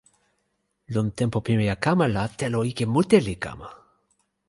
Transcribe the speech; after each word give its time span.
lon 0.93 1.11
tenpo 1.21 1.37
pimeja 1.49 1.75
kama 1.87 2.05
la, 2.15 2.23
telo 2.37 2.59
ike 2.71 2.85
mute 2.93 3.17
li 3.27 3.35
kama! 3.43 3.67